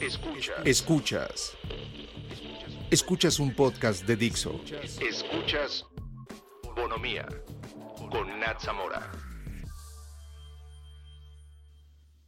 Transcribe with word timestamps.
Escuchas. 0.00 0.64
Escuchas. 0.64 1.56
Escuchas 2.88 3.40
un 3.40 3.52
podcast 3.52 4.06
de 4.06 4.14
Dixo. 4.14 4.60
Escuchas 5.00 5.84
Bonomía 6.76 7.26
con 8.08 8.38
Nat 8.38 8.60
Zamora. 8.60 9.10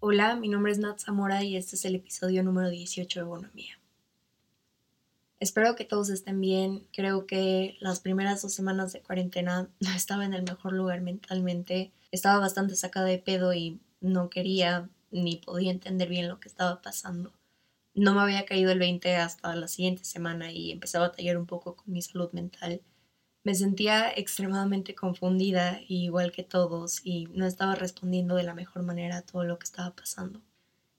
Hola, 0.00 0.34
mi 0.34 0.48
nombre 0.48 0.72
es 0.72 0.78
Nat 0.78 0.98
Zamora 0.98 1.44
y 1.44 1.56
este 1.56 1.76
es 1.76 1.84
el 1.84 1.94
episodio 1.94 2.42
número 2.42 2.70
18 2.70 3.20
de 3.20 3.24
Bonomía. 3.24 3.78
Espero 5.38 5.76
que 5.76 5.84
todos 5.84 6.10
estén 6.10 6.40
bien. 6.40 6.88
Creo 6.92 7.24
que 7.26 7.76
las 7.78 8.00
primeras 8.00 8.42
dos 8.42 8.52
semanas 8.52 8.92
de 8.92 9.00
cuarentena 9.00 9.68
no 9.80 9.90
estaba 9.94 10.24
en 10.24 10.34
el 10.34 10.42
mejor 10.42 10.72
lugar 10.72 11.02
mentalmente. 11.02 11.92
Estaba 12.10 12.40
bastante 12.40 12.74
sacada 12.74 13.06
de 13.06 13.18
pedo 13.18 13.54
y 13.54 13.78
no 14.00 14.28
quería 14.28 14.88
ni 15.12 15.36
podía 15.36 15.70
entender 15.70 16.08
bien 16.08 16.28
lo 16.28 16.40
que 16.40 16.48
estaba 16.48 16.82
pasando. 16.82 17.32
No 17.94 18.14
me 18.14 18.20
había 18.20 18.44
caído 18.44 18.70
el 18.70 18.78
20 18.78 19.16
hasta 19.16 19.54
la 19.56 19.68
siguiente 19.68 20.04
semana 20.04 20.52
y 20.52 20.70
empecé 20.70 20.96
a 20.96 21.00
batallar 21.00 21.36
un 21.36 21.46
poco 21.46 21.76
con 21.76 21.92
mi 21.92 22.02
salud 22.02 22.30
mental. 22.32 22.82
Me 23.42 23.54
sentía 23.54 24.10
extremadamente 24.10 24.94
confundida, 24.94 25.80
igual 25.88 26.30
que 26.30 26.42
todos, 26.42 27.00
y 27.04 27.26
no 27.32 27.46
estaba 27.46 27.74
respondiendo 27.74 28.36
de 28.36 28.42
la 28.42 28.54
mejor 28.54 28.82
manera 28.82 29.18
a 29.18 29.22
todo 29.22 29.44
lo 29.44 29.58
que 29.58 29.64
estaba 29.64 29.94
pasando. 29.94 30.40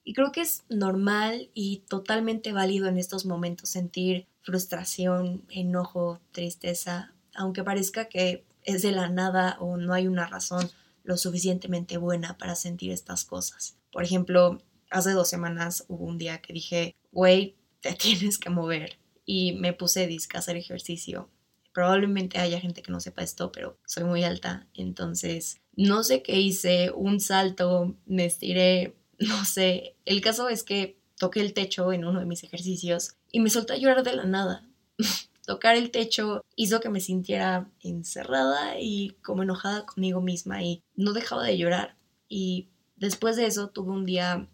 Y 0.04 0.14
creo 0.14 0.32
que 0.32 0.42
es 0.42 0.64
normal 0.68 1.50
y 1.54 1.84
totalmente 1.88 2.52
válido 2.52 2.88
en 2.88 2.98
estos 2.98 3.26
momentos 3.26 3.70
sentir 3.70 4.28
frustración, 4.42 5.44
enojo, 5.50 6.20
tristeza, 6.32 7.14
aunque 7.36 7.64
parezca 7.64 8.06
que 8.06 8.44
es 8.64 8.82
de 8.82 8.92
la 8.92 9.10
nada 9.10 9.58
o 9.60 9.78
no 9.78 9.94
hay 9.94 10.08
una 10.08 10.28
razón 10.28 10.70
lo 11.04 11.18
suficientemente 11.18 11.98
buena 11.98 12.38
para 12.38 12.56
sentir 12.56 12.92
estas 12.92 13.26
cosas. 13.26 13.78
Por 13.92 14.04
ejemplo, 14.04 14.60
hace 14.92 15.12
dos 15.12 15.30
semanas 15.30 15.86
hubo 15.88 16.06
un 16.06 16.18
día 16.18 16.42
que 16.42 16.54
dije, 16.54 16.96
güey, 17.12 17.56
te 17.82 17.94
tienes 17.96 18.38
que 18.38 18.50
mover. 18.50 18.98
Y 19.26 19.54
me 19.54 19.74
puse 19.74 20.08
disque 20.08 20.38
a 20.38 20.40
hacer 20.40 20.58
ejercicio. 20.58 21.30
Probablemente 21.74 22.40
haya 22.40 22.60
gente 22.60 22.82
que 22.82 22.92
no 22.92 23.00
sepa 23.00 23.24
esto, 23.24 23.52
pero 23.52 23.78
soy 23.86 24.04
muy 24.04 24.24
alta. 24.24 24.68
Entonces, 24.74 25.62
no 25.76 26.04
sé 26.04 26.22
qué 26.22 26.40
hice, 26.40 26.92
un 26.92 27.20
salto, 27.20 27.96
me 28.06 28.26
estiré, 28.26 28.96
no 29.20 29.46
sé. 29.46 29.96
El 30.06 30.22
caso 30.22 30.50
es 30.50 30.64
que 30.64 31.00
toqué 31.18 31.42
el 31.42 31.54
techo 31.54 31.94
en 31.94 32.06
uno 32.06 32.20
de 32.20 32.26
mis 32.26 32.44
ejercicios 32.44 33.16
y 33.32 33.40
me 33.40 33.50
solté 33.50 33.74
a 33.74 33.78
llorar 33.78 34.04
de 34.04 34.16
la 34.16 34.26
nada. 34.26 34.68
Tocar 35.46 35.76
el 35.76 35.92
techo 35.92 36.46
hizo 36.56 36.82
que 36.82 36.90
me 36.90 37.00
sintiera 37.00 37.70
encerrada 37.82 38.80
y 38.80 39.18
como 39.24 39.44
enojada 39.44 39.86
conmigo 39.86 40.22
misma 40.22 40.64
y 40.64 40.84
no 40.96 41.14
dejaba 41.14 41.46
de 41.46 41.58
llorar. 41.58 41.96
Y 42.28 42.70
Después 43.02 43.36
de 43.36 43.48
eso 43.48 43.70
tuve 43.70 43.90
un 43.90 44.06
día 44.06 44.48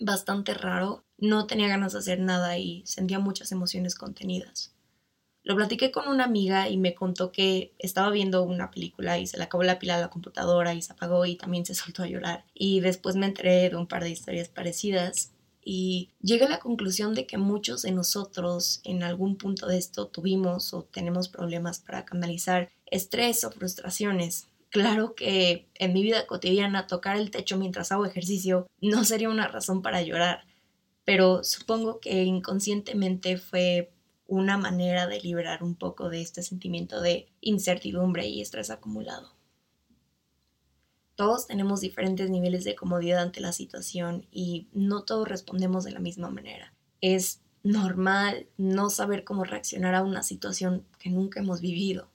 bastante 0.00 0.54
raro, 0.54 1.04
no 1.18 1.46
tenía 1.46 1.68
ganas 1.68 1.92
de 1.92 1.98
hacer 1.98 2.20
nada 2.20 2.58
y 2.58 2.82
sentía 2.86 3.18
muchas 3.18 3.52
emociones 3.52 3.94
contenidas. 3.94 4.74
Lo 5.42 5.56
platiqué 5.56 5.90
con 5.90 6.08
una 6.08 6.24
amiga 6.24 6.68
y 6.68 6.76
me 6.76 6.94
contó 6.94 7.32
que 7.32 7.72
estaba 7.78 8.10
viendo 8.10 8.42
una 8.42 8.70
película 8.70 9.18
y 9.18 9.26
se 9.26 9.38
le 9.38 9.44
acabó 9.44 9.62
la 9.62 9.78
pila 9.78 9.96
a 9.96 10.00
la 10.00 10.10
computadora 10.10 10.74
y 10.74 10.82
se 10.82 10.92
apagó 10.92 11.24
y 11.24 11.36
también 11.36 11.64
se 11.64 11.74
soltó 11.74 12.02
a 12.02 12.06
llorar. 12.06 12.44
Y 12.52 12.80
después 12.80 13.16
me 13.16 13.26
enteré 13.26 13.70
de 13.70 13.76
un 13.76 13.86
par 13.86 14.04
de 14.04 14.10
historias 14.10 14.48
parecidas 14.48 15.32
y 15.64 16.10
llegué 16.20 16.44
a 16.44 16.50
la 16.50 16.60
conclusión 16.60 17.14
de 17.14 17.26
que 17.26 17.38
muchos 17.38 17.82
de 17.82 17.92
nosotros 17.92 18.80
en 18.84 19.02
algún 19.02 19.36
punto 19.36 19.66
de 19.66 19.78
esto 19.78 20.08
tuvimos 20.08 20.74
o 20.74 20.82
tenemos 20.82 21.28
problemas 21.28 21.78
para 21.78 22.04
canalizar 22.04 22.70
estrés 22.86 23.44
o 23.44 23.50
frustraciones 23.50 24.48
Claro 24.70 25.14
que 25.14 25.70
en 25.74 25.92
mi 25.94 26.02
vida 26.02 26.26
cotidiana 26.26 26.86
tocar 26.86 27.16
el 27.16 27.30
techo 27.30 27.56
mientras 27.56 27.90
hago 27.90 28.04
ejercicio 28.04 28.66
no 28.80 29.04
sería 29.04 29.30
una 29.30 29.48
razón 29.48 29.80
para 29.80 30.02
llorar, 30.02 30.46
pero 31.04 31.42
supongo 31.42 32.00
que 32.00 32.24
inconscientemente 32.24 33.38
fue 33.38 33.90
una 34.26 34.58
manera 34.58 35.06
de 35.06 35.20
liberar 35.20 35.62
un 35.62 35.74
poco 35.74 36.10
de 36.10 36.20
este 36.20 36.42
sentimiento 36.42 37.00
de 37.00 37.28
incertidumbre 37.40 38.28
y 38.28 38.42
estrés 38.42 38.68
acumulado. 38.68 39.32
Todos 41.16 41.46
tenemos 41.46 41.80
diferentes 41.80 42.30
niveles 42.30 42.62
de 42.62 42.76
comodidad 42.76 43.22
ante 43.22 43.40
la 43.40 43.52
situación 43.52 44.26
y 44.30 44.68
no 44.72 45.02
todos 45.02 45.26
respondemos 45.26 45.82
de 45.82 45.92
la 45.92 45.98
misma 45.98 46.30
manera. 46.30 46.74
Es 47.00 47.40
normal 47.62 48.46
no 48.56 48.90
saber 48.90 49.24
cómo 49.24 49.44
reaccionar 49.44 49.94
a 49.94 50.02
una 50.02 50.22
situación 50.22 50.86
que 50.98 51.10
nunca 51.10 51.40
hemos 51.40 51.60
vivido. 51.60 52.10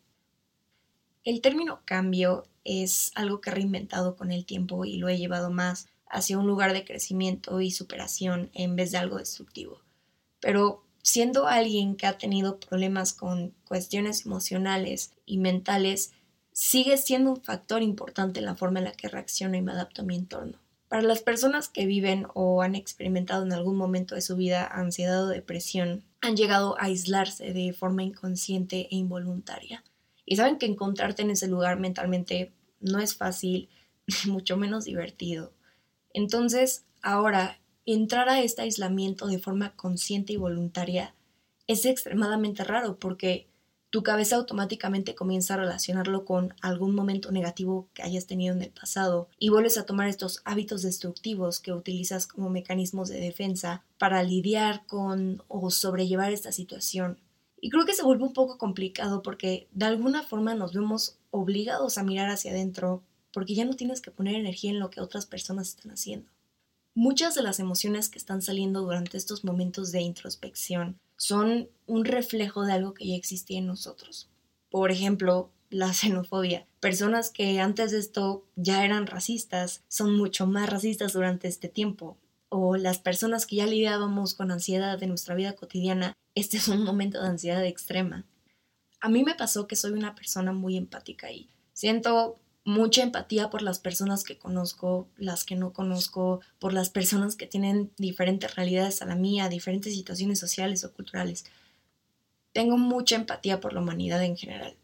El 1.24 1.40
término 1.40 1.82
cambio 1.86 2.48
es 2.66 3.12
algo 3.16 3.40
que 3.40 3.50
he 3.50 3.54
reinventado 3.54 4.18
con 4.18 4.32
el 4.32 4.46
tiempo 4.46 4.84
y 4.84 4.98
lo 4.98 5.08
he 5.08 5.18
llevado 5.18 5.52
más 5.52 5.88
hacia 6.06 6.38
un 6.38 6.48
lugar 6.48 6.74
de 6.74 6.84
crecimiento 6.84 7.62
y 7.62 7.72
superación 7.72 8.50
en 8.54 8.76
vez 8.76 8.92
de 8.92 8.98
algo 8.98 9.18
destructivo. 9.18 9.82
Pero 10.42 10.84
siendo 11.02 11.48
alguien 11.48 11.96
que 11.96 12.08
ha 12.08 12.18
tenido 12.18 12.60
problemas 12.60 13.14
con 13.14 13.54
cuestiones 13.66 14.26
emocionales 14.26 15.14
y 15.26 15.38
mentales, 15.38 16.12
sigue 16.52 16.98
siendo 16.98 17.32
un 17.32 17.42
factor 17.42 17.82
importante 17.82 18.40
en 18.40 18.46
la 18.46 18.56
forma 18.56 18.80
en 18.80 18.86
la 18.86 18.92
que 18.92 19.08
reacciono 19.08 19.56
y 19.56 19.62
me 19.62 19.72
adapto 19.72 20.02
a 20.02 20.06
mi 20.06 20.16
entorno. 20.16 20.60
Para 20.90 21.04
las 21.04 21.24
personas 21.24 21.70
que 21.70 21.86
viven 21.86 22.28
o 22.36 22.62
han 22.62 22.76
experimentado 22.76 23.44
en 23.44 23.54
algún 23.54 23.78
momento 23.78 24.14
de 24.14 24.22
su 24.22 24.36
vida 24.36 24.68
ansiedad 24.68 25.24
o 25.24 25.28
depresión, 25.28 26.04
han 26.22 26.36
llegado 26.36 26.78
a 26.78 26.86
aislarse 26.86 27.54
de 27.54 27.74
forma 27.74 28.04
inconsciente 28.04 28.88
e 28.92 28.96
involuntaria. 28.98 29.84
Y 30.26 30.36
saben 30.36 30.58
que 30.58 30.66
encontrarte 30.66 31.22
en 31.22 31.32
ese 31.32 31.48
lugar 31.48 31.80
mentalmente 31.80 32.54
no 32.80 33.00
es 33.00 33.16
fácil, 33.16 33.70
mucho 34.28 34.58
menos 34.58 34.86
divertido. 34.86 35.54
Entonces, 36.14 36.86
ahora, 37.02 37.60
entrar 37.86 38.30
a 38.30 38.42
este 38.42 38.62
aislamiento 38.62 39.28
de 39.28 39.40
forma 39.40 39.76
consciente 39.76 40.34
y 40.34 40.38
voluntaria 40.38 41.16
es 41.68 41.86
extremadamente 41.86 42.64
raro 42.64 42.98
porque 42.98 43.48
tu 43.94 44.02
cabeza 44.02 44.38
automáticamente 44.38 45.14
comienza 45.14 45.54
a 45.54 45.58
relacionarlo 45.58 46.26
con 46.26 46.56
algún 46.62 46.96
momento 46.96 47.32
negativo 47.32 47.90
que 47.94 48.02
hayas 48.02 48.26
tenido 48.26 48.56
en 48.56 48.64
el 48.64 48.72
pasado 48.72 49.30
y 49.38 49.50
vuelves 49.50 49.78
a 49.78 49.86
tomar 49.86 50.08
estos 50.08 50.42
hábitos 50.46 50.82
destructivos 50.82 51.60
que 51.60 51.74
utilizas 51.74 52.26
como 52.26 52.50
mecanismos 52.50 53.10
de 53.10 53.20
defensa 53.20 53.84
para 54.00 54.24
lidiar 54.24 54.84
con 54.88 55.44
o 55.48 55.70
sobrellevar 55.70 56.34
esta 56.34 56.52
situación. 56.52 57.20
Y 57.64 57.70
creo 57.70 57.86
que 57.86 57.94
se 57.94 58.04
vuelve 58.04 58.26
un 58.26 58.34
poco 58.34 58.58
complicado 58.58 59.22
porque 59.22 59.70
de 59.72 59.86
alguna 59.86 60.22
forma 60.22 60.54
nos 60.54 60.74
vemos 60.74 61.18
obligados 61.32 61.98
a 61.98 62.04
mirar 62.04 62.30
hacia 62.30 62.52
adentro 62.52 63.04
porque 63.32 63.56
ya 63.56 63.64
no 63.64 63.78
tienes 63.78 64.02
que 64.02 64.12
poner 64.12 64.36
energía 64.36 64.70
en 64.70 64.82
lo 64.82 64.90
que 64.90 65.00
otras 65.00 65.26
personas 65.26 65.70
están 65.70 65.94
haciendo. 65.94 66.30
Muchas 66.94 67.36
de 67.36 67.42
las 67.42 67.62
emociones 67.62 68.10
que 68.10 68.18
están 68.18 68.42
saliendo 68.42 68.82
durante 68.82 69.16
estos 69.16 69.46
momentos 69.46 69.94
de 69.94 70.02
introspección 70.02 71.00
son 71.16 71.70
un 71.86 72.04
reflejo 72.04 72.66
de 72.66 72.74
algo 72.74 72.94
que 72.94 73.08
ya 73.08 73.16
existía 73.16 73.60
en 73.60 73.68
nosotros. 73.68 74.30
Por 74.70 74.92
ejemplo, 74.92 75.50
la 75.70 75.94
xenofobia. 75.94 76.68
Personas 76.82 77.30
que 77.30 77.62
antes 77.62 77.92
de 77.92 78.00
esto 78.00 78.44
ya 78.58 78.84
eran 78.84 79.08
racistas 79.08 79.86
son 79.88 80.18
mucho 80.18 80.48
más 80.48 80.70
racistas 80.70 81.14
durante 81.14 81.48
este 81.48 81.70
tiempo 81.70 82.18
o 82.56 82.78
las 82.78 83.00
personas 83.00 83.48
que 83.48 83.56
ya 83.56 83.66
lidiábamos 83.66 84.36
con 84.36 84.52
ansiedad 84.52 85.02
en 85.02 85.10
nuestra 85.10 85.34
vida 85.34 85.54
cotidiana, 85.54 86.14
este 86.36 86.58
es 86.58 86.68
un 86.68 86.84
momento 86.84 87.20
de 87.20 87.28
ansiedad 87.28 87.66
extrema. 87.66 88.26
A 89.02 89.10
mí 89.10 89.24
me 89.24 89.34
pasó 89.34 89.66
que 89.66 89.76
soy 89.76 89.94
una 89.94 90.14
persona 90.14 90.54
muy 90.54 90.78
empática 90.78 91.32
y 91.32 91.50
siento 91.74 92.40
mucha 92.64 93.02
empatía 93.02 93.50
por 93.50 93.64
las 93.64 93.80
personas 93.80 94.24
que 94.24 94.38
conozco, 94.38 95.10
las 95.18 95.46
que 95.46 95.56
no 95.56 95.74
conozco, 95.74 96.42
por 96.60 96.74
las 96.74 96.92
personas 96.92 97.36
que 97.36 97.48
tienen 97.48 97.92
diferentes 97.98 98.56
realidades 98.56 99.02
a 99.02 99.06
la 99.06 99.16
mía, 99.16 99.50
diferentes 99.50 99.96
situaciones 99.96 100.40
sociales 100.40 100.84
o 100.84 100.94
culturales. 100.94 101.46
Tengo 102.52 102.78
mucha 102.78 103.16
empatía 103.16 103.60
por 103.62 103.74
la 103.74 103.82
humanidad 103.82 104.24
en 104.24 104.38
general. 104.38 104.78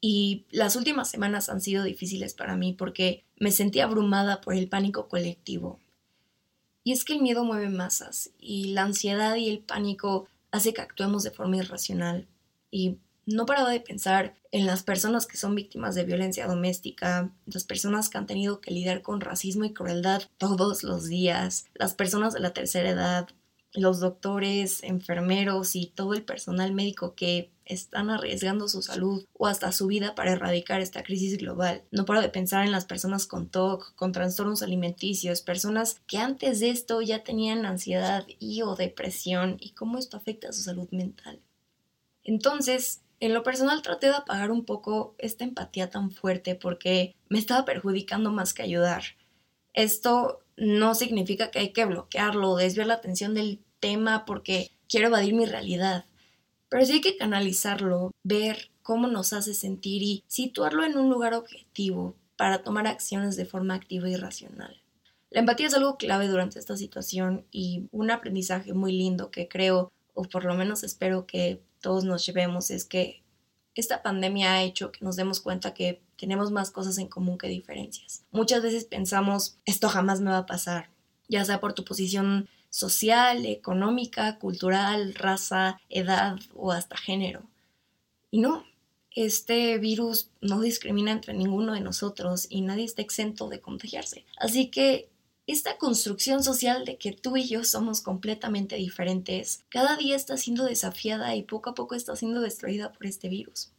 Y 0.00 0.46
las 0.52 0.76
últimas 0.76 1.10
semanas 1.10 1.48
han 1.48 1.60
sido 1.60 1.82
difíciles 1.82 2.34
para 2.34 2.56
mí 2.56 2.72
porque 2.72 3.24
me 3.36 3.50
sentí 3.50 3.80
abrumada 3.80 4.40
por 4.40 4.54
el 4.54 4.68
pánico 4.68 5.08
colectivo, 5.08 5.80
y 6.84 6.92
es 6.92 7.04
que 7.04 7.14
el 7.14 7.22
miedo 7.22 7.44
mueve 7.44 7.68
masas 7.68 8.30
y 8.38 8.72
la 8.72 8.82
ansiedad 8.82 9.36
y 9.36 9.48
el 9.48 9.60
pánico 9.60 10.26
hace 10.50 10.72
que 10.72 10.80
actuemos 10.80 11.22
de 11.22 11.30
forma 11.30 11.56
irracional. 11.56 12.26
Y 12.70 12.98
no 13.26 13.44
paraba 13.44 13.70
de 13.70 13.80
pensar 13.80 14.34
en 14.52 14.66
las 14.66 14.82
personas 14.82 15.26
que 15.26 15.36
son 15.36 15.54
víctimas 15.54 15.94
de 15.94 16.04
violencia 16.04 16.46
doméstica, 16.46 17.30
las 17.46 17.64
personas 17.64 18.08
que 18.08 18.16
han 18.16 18.26
tenido 18.26 18.60
que 18.60 18.70
lidiar 18.70 19.02
con 19.02 19.20
racismo 19.20 19.64
y 19.64 19.74
crueldad 19.74 20.22
todos 20.38 20.82
los 20.82 21.06
días, 21.06 21.66
las 21.74 21.94
personas 21.94 22.32
de 22.32 22.40
la 22.40 22.54
tercera 22.54 22.88
edad, 22.88 23.28
los 23.72 24.00
doctores, 24.00 24.82
enfermeros 24.82 25.76
y 25.76 25.86
todo 25.86 26.14
el 26.14 26.24
personal 26.24 26.72
médico 26.72 27.14
que 27.14 27.52
están 27.64 28.08
arriesgando 28.08 28.66
su 28.66 28.82
salud 28.82 29.26
o 29.34 29.46
hasta 29.46 29.72
su 29.72 29.86
vida 29.86 30.14
para 30.14 30.32
erradicar 30.32 30.80
esta 30.80 31.02
crisis 31.02 31.36
global. 31.36 31.84
No 31.90 32.06
paro 32.06 32.22
de 32.22 32.30
pensar 32.30 32.64
en 32.64 32.72
las 32.72 32.86
personas 32.86 33.26
con 33.26 33.48
TOC, 33.48 33.94
con 33.94 34.12
trastornos 34.12 34.62
alimenticios, 34.62 35.42
personas 35.42 36.00
que 36.06 36.18
antes 36.18 36.60
de 36.60 36.70
esto 36.70 37.02
ya 37.02 37.22
tenían 37.22 37.66
ansiedad 37.66 38.24
y 38.38 38.62
o 38.62 38.74
depresión 38.74 39.58
y 39.60 39.72
cómo 39.72 39.98
esto 39.98 40.16
afecta 40.16 40.48
a 40.48 40.52
su 40.52 40.62
salud 40.62 40.88
mental. 40.90 41.40
Entonces, 42.24 43.02
en 43.20 43.34
lo 43.34 43.42
personal 43.42 43.82
traté 43.82 44.06
de 44.06 44.14
apagar 44.14 44.50
un 44.50 44.64
poco 44.64 45.14
esta 45.18 45.44
empatía 45.44 45.90
tan 45.90 46.10
fuerte 46.10 46.54
porque 46.54 47.16
me 47.28 47.38
estaba 47.38 47.64
perjudicando 47.64 48.30
más 48.32 48.54
que 48.54 48.62
ayudar. 48.62 49.02
Esto 49.74 50.40
no 50.58 50.94
significa 50.94 51.50
que 51.50 51.60
hay 51.60 51.72
que 51.72 51.84
bloquearlo 51.84 52.50
o 52.50 52.56
desviar 52.56 52.86
la 52.86 52.94
atención 52.94 53.34
del 53.34 53.60
tema 53.80 54.24
porque 54.24 54.70
quiero 54.88 55.08
evadir 55.08 55.34
mi 55.34 55.46
realidad. 55.46 56.04
Pero 56.68 56.84
sí 56.84 56.94
hay 56.94 57.00
que 57.00 57.16
canalizarlo, 57.16 58.10
ver 58.24 58.70
cómo 58.82 59.06
nos 59.06 59.32
hace 59.32 59.54
sentir 59.54 60.02
y 60.02 60.24
situarlo 60.26 60.84
en 60.84 60.98
un 60.98 61.10
lugar 61.10 61.34
objetivo 61.34 62.16
para 62.36 62.62
tomar 62.62 62.86
acciones 62.86 63.36
de 63.36 63.46
forma 63.46 63.74
activa 63.74 64.08
y 64.08 64.16
racional. 64.16 64.82
La 65.30 65.40
empatía 65.40 65.66
es 65.66 65.74
algo 65.74 65.96
clave 65.96 66.26
durante 66.26 66.58
esta 66.58 66.76
situación 66.76 67.46
y 67.50 67.88
un 67.90 68.10
aprendizaje 68.10 68.72
muy 68.72 68.92
lindo 68.92 69.30
que 69.30 69.48
creo, 69.48 69.92
o 70.14 70.24
por 70.24 70.44
lo 70.44 70.54
menos 70.54 70.84
espero 70.84 71.26
que 71.26 71.62
todos 71.80 72.04
nos 72.04 72.24
llevemos, 72.24 72.70
es 72.70 72.84
que 72.84 73.22
esta 73.74 74.02
pandemia 74.02 74.54
ha 74.54 74.62
hecho 74.62 74.90
que 74.90 75.04
nos 75.04 75.16
demos 75.16 75.40
cuenta 75.40 75.74
que 75.74 76.00
tenemos 76.18 76.50
más 76.50 76.70
cosas 76.70 76.98
en 76.98 77.06
común 77.06 77.38
que 77.38 77.48
diferencias. 77.48 78.24
Muchas 78.32 78.62
veces 78.62 78.84
pensamos, 78.84 79.56
esto 79.64 79.88
jamás 79.88 80.20
me 80.20 80.30
va 80.30 80.38
a 80.38 80.46
pasar, 80.46 80.90
ya 81.28 81.44
sea 81.44 81.60
por 81.60 81.72
tu 81.72 81.84
posición 81.84 82.48
social, 82.70 83.46
económica, 83.46 84.38
cultural, 84.38 85.14
raza, 85.14 85.80
edad 85.88 86.36
o 86.54 86.72
hasta 86.72 86.96
género. 86.96 87.42
Y 88.30 88.40
no, 88.40 88.64
este 89.14 89.78
virus 89.78 90.30
no 90.40 90.60
discrimina 90.60 91.12
entre 91.12 91.34
ninguno 91.34 91.72
de 91.72 91.80
nosotros 91.80 92.46
y 92.50 92.60
nadie 92.60 92.84
está 92.84 93.00
exento 93.00 93.48
de 93.48 93.60
contagiarse. 93.60 94.24
Así 94.38 94.66
que 94.68 95.08
esta 95.46 95.78
construcción 95.78 96.44
social 96.44 96.84
de 96.84 96.98
que 96.98 97.12
tú 97.12 97.36
y 97.36 97.48
yo 97.48 97.64
somos 97.64 98.02
completamente 98.02 98.76
diferentes 98.76 99.64
cada 99.70 99.96
día 99.96 100.14
está 100.14 100.36
siendo 100.36 100.64
desafiada 100.64 101.34
y 101.36 101.42
poco 101.42 101.70
a 101.70 101.74
poco 101.74 101.94
está 101.94 102.14
siendo 102.16 102.42
destruida 102.42 102.92
por 102.92 103.06
este 103.06 103.28
virus. 103.28 103.70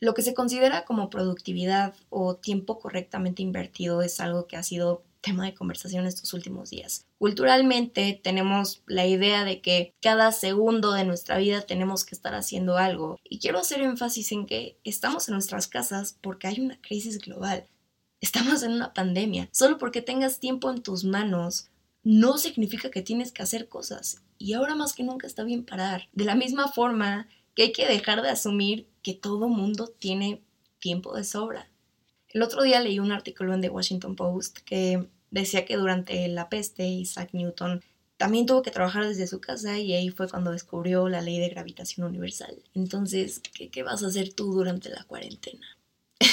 Lo 0.00 0.14
que 0.14 0.22
se 0.22 0.34
considera 0.34 0.84
como 0.84 1.08
productividad 1.08 1.94
o 2.10 2.36
tiempo 2.36 2.78
correctamente 2.78 3.42
invertido 3.42 4.02
es 4.02 4.20
algo 4.20 4.46
que 4.46 4.56
ha 4.56 4.62
sido 4.62 5.04
tema 5.22 5.44
de 5.44 5.54
conversación 5.54 6.06
estos 6.06 6.34
últimos 6.34 6.70
días. 6.70 7.06
Culturalmente 7.18 8.20
tenemos 8.22 8.82
la 8.86 9.06
idea 9.06 9.44
de 9.44 9.60
que 9.60 9.94
cada 10.00 10.30
segundo 10.30 10.92
de 10.92 11.04
nuestra 11.04 11.38
vida 11.38 11.62
tenemos 11.62 12.04
que 12.04 12.14
estar 12.14 12.34
haciendo 12.34 12.76
algo 12.76 13.18
y 13.24 13.40
quiero 13.40 13.58
hacer 13.58 13.80
énfasis 13.80 14.30
en 14.30 14.46
que 14.46 14.78
estamos 14.84 15.28
en 15.28 15.34
nuestras 15.34 15.66
casas 15.66 16.16
porque 16.20 16.46
hay 16.46 16.60
una 16.60 16.80
crisis 16.80 17.18
global. 17.18 17.66
Estamos 18.20 18.62
en 18.62 18.72
una 18.72 18.94
pandemia. 18.94 19.48
Solo 19.50 19.78
porque 19.78 20.00
tengas 20.00 20.38
tiempo 20.38 20.70
en 20.70 20.82
tus 20.82 21.04
manos 21.04 21.70
no 22.04 22.38
significa 22.38 22.90
que 22.90 23.02
tienes 23.02 23.32
que 23.32 23.42
hacer 23.42 23.68
cosas. 23.68 24.22
Y 24.38 24.52
ahora 24.52 24.76
más 24.76 24.92
que 24.92 25.02
nunca 25.02 25.26
está 25.26 25.42
bien 25.42 25.64
parar. 25.64 26.08
De 26.12 26.24
la 26.24 26.36
misma 26.36 26.68
forma 26.68 27.26
que 27.56 27.62
hay 27.64 27.72
que 27.72 27.88
dejar 27.88 28.22
de 28.22 28.28
asumir 28.28 28.86
que 29.02 29.14
todo 29.14 29.48
mundo 29.48 29.88
tiene 29.88 30.42
tiempo 30.78 31.16
de 31.16 31.24
sobra. 31.24 31.68
El 32.28 32.42
otro 32.42 32.62
día 32.62 32.80
leí 32.80 33.00
un 33.00 33.12
artículo 33.12 33.54
en 33.54 33.62
The 33.62 33.70
Washington 33.70 34.14
Post 34.14 34.58
que 34.58 35.08
decía 35.30 35.64
que 35.64 35.76
durante 35.76 36.28
la 36.28 36.48
peste 36.50 36.86
Isaac 36.86 37.30
Newton 37.32 37.82
también 38.18 38.46
tuvo 38.46 38.62
que 38.62 38.70
trabajar 38.70 39.06
desde 39.06 39.26
su 39.26 39.40
casa 39.40 39.78
y 39.78 39.94
ahí 39.94 40.10
fue 40.10 40.28
cuando 40.28 40.52
descubrió 40.52 41.08
la 41.08 41.22
ley 41.22 41.38
de 41.38 41.48
gravitación 41.48 42.06
universal. 42.06 42.62
Entonces, 42.74 43.40
¿qué, 43.54 43.70
qué 43.70 43.82
vas 43.82 44.02
a 44.02 44.08
hacer 44.08 44.32
tú 44.32 44.52
durante 44.52 44.90
la 44.90 45.04
cuarentena? 45.04 45.66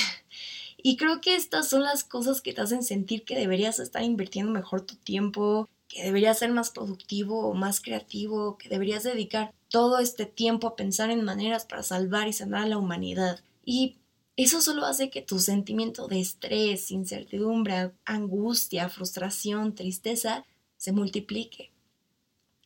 Y 0.85 0.97
creo 0.97 1.21
que 1.21 1.37
estas 1.37 1.69
son 1.69 1.83
las 1.83 2.03
cosas 2.03 2.41
que 2.41 2.51
te 2.51 2.59
hacen 2.59 2.83
sentir 2.83 3.23
que 3.23 3.37
deberías 3.39 3.79
estar 3.79 4.03
invirtiendo 4.03 4.51
mejor 4.51 4.81
tu 4.81 4.97
tiempo, 4.97 5.69
que 5.93 6.03
deberías 6.03 6.39
ser 6.39 6.51
más 6.51 6.71
productivo 6.71 7.47
o 7.47 7.53
más 7.53 7.79
creativo, 7.79 8.57
que 8.57 8.67
deberías 8.67 9.03
dedicar 9.03 9.53
todo 9.69 9.99
este 9.99 10.25
tiempo 10.25 10.67
a 10.67 10.75
pensar 10.75 11.11
en 11.11 11.23
maneras 11.23 11.65
para 11.65 11.83
salvar 11.83 12.27
y 12.27 12.33
sanar 12.33 12.63
a 12.63 12.67
la 12.67 12.77
humanidad. 12.77 13.41
Y 13.63 13.97
eso 14.35 14.59
solo 14.61 14.85
hace 14.85 15.11
que 15.11 15.21
tu 15.21 15.37
sentimiento 15.37 16.07
de 16.07 16.19
estrés, 16.19 16.89
incertidumbre, 16.89 17.91
angustia, 18.05 18.89
frustración, 18.89 19.75
tristeza 19.75 20.45
se 20.77 20.91
multiplique. 20.91 21.71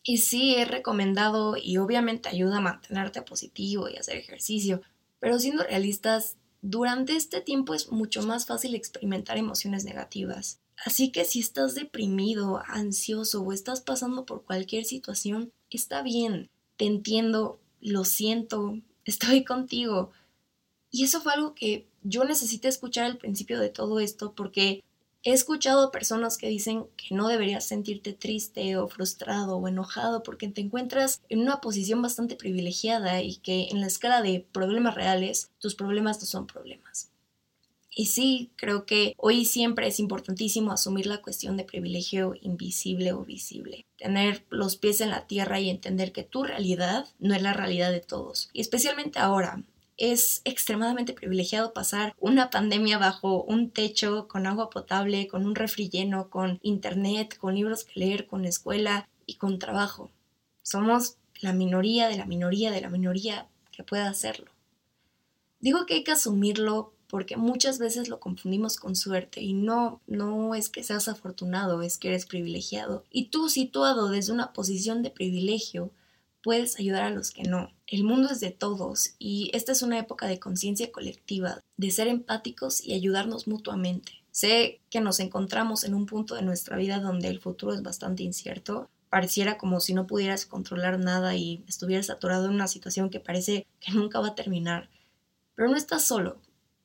Y 0.04 0.20
sí, 0.20 0.56
es 0.56 0.70
recomendado 0.70 1.58
y 1.62 1.78
obviamente 1.78 2.30
ayuda 2.30 2.58
a 2.58 2.62
mantenerte 2.62 3.22
positivo 3.22 3.90
y 3.90 3.98
hacer 3.98 4.16
ejercicio, 4.16 4.82
pero 5.20 5.38
siendo 5.38 5.64
realistas, 5.64 6.38
durante 6.62 7.16
este 7.18 7.42
tiempo 7.42 7.74
es 7.74 7.92
mucho 7.92 8.24
más 8.24 8.46
fácil 8.46 8.74
experimentar 8.74 9.38
emociones 9.38 9.84
negativas. 9.84 10.62
Así 10.86 11.12
que 11.12 11.26
si 11.26 11.40
estás 11.40 11.76
deprimido, 11.76 12.62
ansioso 12.68 13.42
o 13.42 13.52
estás 13.52 13.82
pasando 13.82 14.26
por 14.26 14.44
cualquier 14.44 14.86
situación, 14.86 15.52
está 15.70 16.02
bien, 16.02 16.50
te 16.78 16.86
entiendo, 16.86 17.60
lo 17.82 18.06
siento, 18.06 18.80
estoy 19.06 19.44
contigo. 19.44 20.12
Y 20.92 21.04
eso 21.04 21.22
fue 21.22 21.34
algo 21.34 21.54
que 21.56 21.88
yo 22.04 22.24
necesité 22.24 22.68
escuchar 22.68 23.06
al 23.06 23.18
principio 23.18 23.60
de 23.60 23.70
todo 23.70 24.00
esto 24.00 24.34
porque 24.34 24.84
He 25.28 25.34
escuchado 25.34 25.92
personas 25.92 26.38
que 26.38 26.48
dicen 26.48 26.86
que 26.96 27.14
no 27.14 27.28
deberías 27.28 27.66
sentirte 27.66 28.14
triste 28.14 28.78
o 28.78 28.88
frustrado 28.88 29.58
o 29.58 29.68
enojado 29.68 30.24
porque 30.24 30.48
te 30.48 30.62
encuentras 30.62 31.22
en 31.28 31.40
una 31.40 31.60
posición 31.60 32.02
bastante 32.02 32.38
privilegiada 32.38 33.22
y 33.22 33.36
que 33.36 33.68
en 33.70 33.82
la 33.82 33.88
escala 33.88 34.22
de 34.22 34.48
problemas 34.54 34.96
reales 34.96 35.50
tus 35.60 35.76
problemas 35.76 36.22
no 36.22 36.28
son 36.28 36.48
problemas. 36.48 37.10
Y 38.00 38.06
sí, 38.06 38.52
creo 38.58 38.86
que 38.86 39.16
hoy 39.18 39.44
siempre 39.44 39.88
es 39.88 40.00
importantísimo 40.00 40.72
asumir 40.72 41.08
la 41.08 41.24
cuestión 41.24 41.58
de 41.58 41.64
privilegio 41.64 42.36
invisible 42.42 43.12
o 43.12 43.26
visible. 43.26 43.88
Tener 43.98 44.46
los 44.52 44.76
pies 44.76 45.02
en 45.02 45.10
la 45.10 45.26
tierra 45.26 45.60
y 45.60 45.72
entender 45.72 46.12
que 46.12 46.22
tu 46.22 46.44
realidad 46.44 47.08
no 47.18 47.34
es 47.34 47.42
la 47.42 47.54
realidad 47.54 47.92
de 47.92 48.00
todos. 48.00 48.52
Y 48.54 48.62
especialmente 48.62 49.18
ahora, 49.18 49.64
es 49.98 50.44
extremadamente 50.46 51.14
privilegiado 51.14 51.74
pasar 51.74 52.14
una 52.20 52.52
pandemia 52.52 53.00
bajo 53.00 53.42
un 53.42 53.72
techo, 53.72 54.28
con 54.28 54.46
agua 54.46 54.70
potable, 54.70 55.28
con 55.28 55.44
un 55.48 55.56
refri 55.56 55.90
lleno, 55.90 56.30
con 56.30 56.60
internet, 56.62 57.36
con 57.36 57.56
libros 57.56 57.84
que 57.84 58.00
leer, 58.00 58.28
con 58.28 58.46
escuela 58.46 59.10
y 59.26 59.38
con 59.38 59.58
trabajo. 59.58 60.12
Somos 60.62 61.18
la 61.42 61.52
minoría 61.52 62.10
de 62.10 62.18
la 62.18 62.28
minoría 62.28 62.70
de 62.70 62.82
la 62.82 62.92
minoría 62.92 63.48
que 63.72 63.84
puede 63.84 64.04
hacerlo. 64.04 64.52
Digo 65.60 65.88
que 65.88 65.96
hay 65.96 66.04
que 66.04 66.12
asumirlo 66.12 66.94
porque 67.10 67.38
muchas 67.38 67.80
veces 67.80 68.10
lo 68.10 68.20
confundimos 68.20 68.78
con 68.78 68.96
suerte 68.96 69.42
y 69.42 69.54
no, 69.54 70.02
no 70.08 70.56
es 70.56 70.70
que 70.70 70.84
seas 70.84 71.08
afortunado, 71.08 71.82
es 71.82 71.98
que 71.98 72.10
eres 72.10 72.26
privilegiado. 72.26 73.04
Y 73.12 73.26
tú 73.26 73.50
situado 73.50 74.10
desde 74.10 74.34
una 74.34 74.54
posición 74.54 75.04
de 75.04 75.10
privilegio, 75.10 75.92
puedes 76.44 76.80
ayudar 76.80 77.04
a 77.04 77.10
los 77.10 77.32
que 77.32 77.44
no. 77.44 77.72
El 77.88 78.04
mundo 78.04 78.30
es 78.32 78.40
de 78.40 78.52
todos 78.52 79.16
y 79.20 79.52
esta 79.54 79.72
es 79.72 79.82
una 79.82 80.00
época 80.00 80.28
de 80.28 80.40
conciencia 80.40 80.92
colectiva, 80.92 81.62
de 81.78 81.92
ser 81.92 82.08
empáticos 82.08 82.84
y 82.84 82.94
ayudarnos 82.94 83.48
mutuamente. 83.48 84.14
Sé 84.32 84.82
que 84.90 85.02
nos 85.02 85.20
encontramos 85.20 85.84
en 85.84 85.96
un 85.96 86.06
punto 86.06 86.36
de 86.36 86.44
nuestra 86.44 86.78
vida 86.78 87.00
donde 87.00 87.28
el 87.28 87.40
futuro 87.40 87.74
es 87.74 87.82
bastante 87.82 88.24
incierto. 88.24 88.90
Pareciera 89.10 89.58
como 89.58 89.80
si 89.80 89.94
no 89.94 90.06
pudieras 90.06 90.46
controlar 90.46 91.00
nada 91.00 91.36
y 91.36 91.64
estuvieras 91.68 92.10
atorado 92.10 92.46
en 92.46 92.52
una 92.52 92.68
situación 92.68 93.10
que 93.10 93.20
parece 93.20 93.66
que 93.80 93.94
nunca 93.94 94.20
va 94.20 94.30
a 94.30 94.36
terminar. 94.36 94.90
Pero 95.56 95.70
no 95.70 95.76
estás 95.76 96.06
solo. 96.06 96.40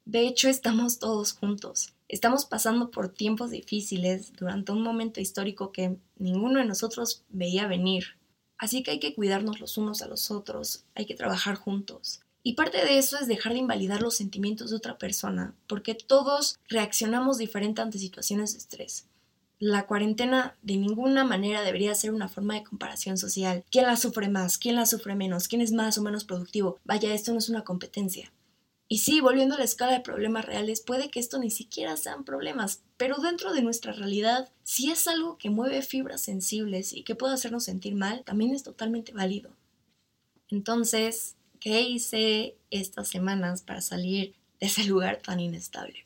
De 0.04 0.26
hecho, 0.26 0.48
estamos 0.48 0.98
todos 0.98 1.32
juntos. 1.32 1.94
Estamos 2.08 2.44
pasando 2.44 2.90
por 2.90 3.08
tiempos 3.08 3.50
difíciles 3.50 4.32
durante 4.32 4.72
un 4.72 4.82
momento 4.82 5.20
histórico 5.20 5.72
que 5.72 5.96
ninguno 6.18 6.58
de 6.58 6.66
nosotros 6.66 7.22
veía 7.28 7.66
venir. 7.66 8.18
Así 8.58 8.82
que 8.82 8.92
hay 8.92 9.00
que 9.00 9.14
cuidarnos 9.14 9.60
los 9.60 9.78
unos 9.78 10.02
a 10.02 10.08
los 10.08 10.30
otros, 10.30 10.84
hay 10.94 11.06
que 11.06 11.14
trabajar 11.14 11.56
juntos. 11.56 12.20
Y 12.42 12.54
parte 12.54 12.84
de 12.84 12.98
eso 12.98 13.16
es 13.18 13.28
dejar 13.28 13.52
de 13.52 13.60
invalidar 13.60 14.02
los 14.02 14.16
sentimientos 14.16 14.70
de 14.70 14.76
otra 14.76 14.98
persona, 14.98 15.54
porque 15.68 15.94
todos 15.94 16.58
reaccionamos 16.68 17.38
diferente 17.38 17.80
ante 17.80 17.98
situaciones 17.98 18.52
de 18.52 18.58
estrés. 18.58 19.06
La 19.60 19.86
cuarentena 19.86 20.56
de 20.62 20.76
ninguna 20.76 21.22
manera 21.22 21.62
debería 21.62 21.94
ser 21.94 22.12
una 22.12 22.28
forma 22.28 22.54
de 22.54 22.64
comparación 22.64 23.16
social. 23.16 23.64
¿Quién 23.70 23.86
la 23.86 23.96
sufre 23.96 24.28
más? 24.28 24.58
¿Quién 24.58 24.74
la 24.74 24.86
sufre 24.86 25.14
menos? 25.14 25.46
¿Quién 25.46 25.60
es 25.62 25.70
más 25.70 25.98
o 25.98 26.02
menos 26.02 26.24
productivo? 26.24 26.78
Vaya, 26.84 27.14
esto 27.14 27.32
no 27.32 27.38
es 27.38 27.48
una 27.48 27.62
competencia. 27.62 28.32
Y 28.92 28.98
sí, 28.98 29.22
volviendo 29.22 29.54
a 29.54 29.58
la 29.58 29.64
escala 29.64 29.92
de 29.92 30.00
problemas 30.00 30.44
reales, 30.44 30.82
puede 30.82 31.10
que 31.10 31.18
esto 31.18 31.38
ni 31.38 31.50
siquiera 31.50 31.96
sean 31.96 32.24
problemas, 32.24 32.82
pero 32.98 33.16
dentro 33.22 33.54
de 33.54 33.62
nuestra 33.62 33.94
realidad, 33.94 34.50
si 34.64 34.90
es 34.90 35.08
algo 35.08 35.38
que 35.38 35.48
mueve 35.48 35.80
fibras 35.80 36.20
sensibles 36.20 36.92
y 36.92 37.02
que 37.02 37.14
puede 37.14 37.32
hacernos 37.32 37.64
sentir 37.64 37.94
mal, 37.94 38.22
también 38.22 38.54
es 38.54 38.64
totalmente 38.64 39.12
válido. 39.12 39.48
Entonces, 40.50 41.36
¿qué 41.58 41.80
hice 41.80 42.54
estas 42.70 43.08
semanas 43.08 43.62
para 43.62 43.80
salir 43.80 44.34
de 44.60 44.66
ese 44.66 44.84
lugar 44.84 45.22
tan 45.22 45.40
inestable? 45.40 46.04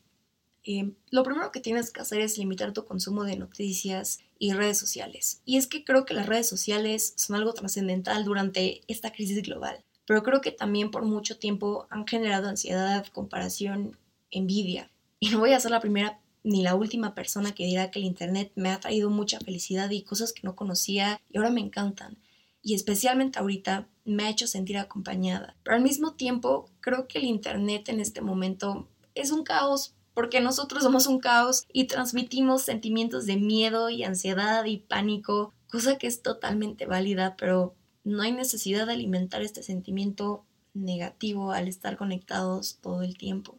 Eh, 0.63 0.93
lo 1.11 1.25
primero 1.25 1.51
que 1.51 1.59
tienes 1.59 1.91
que 1.91 2.03
hacer 2.03 2.21
es 2.21 2.39
limitar 2.39 2.73
tu 2.73 2.85
consumo 2.85 3.25
de 3.25 3.37
noticias 3.37 4.21
y 4.39 4.53
redes 4.53 4.79
sociales. 4.79 5.41
Y 5.45 5.57
es 5.57 5.67
que 5.67 5.83
creo 5.83 6.05
que 6.05 6.15
las 6.15 6.27
redes 6.27 6.49
sociales 6.49 7.15
son 7.17 7.35
algo 7.35 7.53
trascendental 7.53 8.25
durante 8.25 8.83
esta 8.87 9.13
crisis 9.13 9.43
global 9.43 9.83
pero 10.07 10.23
creo 10.23 10.41
que 10.41 10.53
también 10.53 10.91
por 10.91 11.05
mucho 11.05 11.39
tiempo 11.39 11.87
han 11.91 12.07
generado 12.07 12.49
ansiedad, 12.49 13.07
comparación, 13.13 13.99
envidia. 14.31 14.91
Y 15.19 15.31
no 15.31 15.39
voy 15.39 15.53
a 15.53 15.61
ser 15.61 15.71
la 15.71 15.81
primera 15.81 16.21
ni 16.45 16.63
la 16.63 16.77
última 16.77 17.15
persona 17.15 17.53
que 17.53 17.67
dirá 17.67 17.91
que 17.91 17.99
el 17.99 18.05
Internet 18.05 18.53
me 18.55 18.71
ha 18.71 18.79
traído 18.79 19.11
mucha 19.11 19.41
felicidad 19.41 19.91
y 19.91 20.03
cosas 20.03 20.33
que 20.33 20.43
no 20.45 20.55
conocía 20.55 21.21
y 21.29 21.39
ahora 21.39 21.51
me 21.51 21.61
encantan. 21.61 22.19
Y 22.63 22.75
especialmente 22.75 23.39
ahorita 23.39 23.89
me 24.05 24.25
ha 24.25 24.31
hecho 24.31 24.47
sentir 24.47 24.79
acompañada. 24.79 25.57
Pero 25.65 25.77
al 25.77 25.83
mismo 25.83 26.15
tiempo 26.15 26.71
creo 26.81 27.09
que 27.09 27.19
el 27.19 27.25
Internet 27.25 27.89
en 27.89 28.01
este 28.01 28.21
momento 28.21 28.89
es 29.15 29.33
un 29.33 29.43
caos 29.43 29.97
porque 30.15 30.41
nosotros 30.41 30.83
somos 30.83 31.07
un 31.09 31.19
caos 31.19 31.65
y 31.73 31.85
transmitimos 31.89 32.63
sentimientos 32.63 33.27
de 33.27 33.37
miedo 33.37 33.91
y 33.91 34.03
ansiedad 34.03 34.65
y 34.65 34.79
pánico, 34.79 35.53
cosa 35.69 35.99
que 35.99 36.07
es 36.07 36.23
totalmente 36.23 36.87
válida, 36.87 37.35
pero 37.37 37.75
no 38.07 38.23
hay 38.23 38.31
necesidad 38.31 38.87
de 38.87 38.93
alimentar 38.93 39.43
este 39.43 39.65
sentimiento 39.65 40.45
negativo 40.75 41.51
al 41.51 41.67
estar 41.67 41.97
conectados 41.97 42.79
todo 42.81 43.03
el 43.03 43.19
tiempo. 43.19 43.59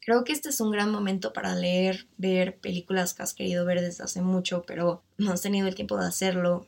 Creo 0.00 0.24
que 0.24 0.32
este 0.34 0.50
es 0.50 0.60
un 0.60 0.70
gran 0.70 0.92
momento 0.92 1.32
para 1.32 1.54
leer, 1.54 2.06
ver 2.18 2.58
películas 2.58 3.14
que 3.14 3.22
has 3.22 3.32
querido 3.32 3.64
ver 3.64 3.80
desde 3.80 4.04
hace 4.04 4.20
mucho, 4.20 4.64
pero 4.66 5.02
no 5.16 5.32
has 5.32 5.40
tenido 5.40 5.66
el 5.66 5.74
tiempo 5.74 5.96
de 5.96 6.06
hacerlo. 6.06 6.66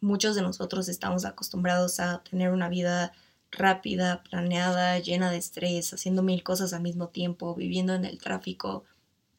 Muchos 0.00 0.34
de 0.34 0.40
nosotros 0.40 0.88
estamos 0.88 1.26
acostumbrados 1.26 2.00
a 2.00 2.22
tener 2.28 2.50
una 2.50 2.70
vida 2.70 3.12
rápida, 3.50 4.22
planeada, 4.22 4.98
llena 4.98 5.30
de 5.30 5.36
estrés, 5.36 5.92
haciendo 5.92 6.22
mil 6.22 6.42
cosas 6.42 6.72
al 6.72 6.80
mismo 6.80 7.08
tiempo, 7.08 7.54
viviendo 7.54 7.94
en 7.94 8.06
el 8.06 8.18
tráfico. 8.18 8.84